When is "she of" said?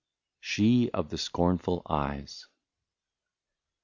0.39-1.09